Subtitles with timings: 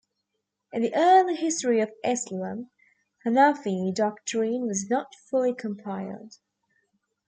[0.73, 2.71] In the early history of Islam,
[3.23, 6.37] Hanafi doctrine was not fully compiled.